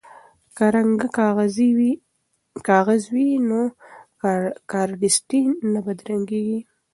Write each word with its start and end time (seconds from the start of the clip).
که 0.55 0.65
رنګه 0.75 1.07
کاغذ 2.67 3.03
وي 3.17 3.29
نو 3.49 3.59
کارډستي 4.71 5.41
نه 5.71 5.79
بدرنګیږي. 5.85 6.59